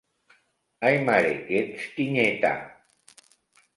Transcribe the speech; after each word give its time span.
Ai 0.87 0.95
mare, 1.09 1.35
que 1.49 1.59
ets 1.65 1.85
tinyeta! 1.99 2.55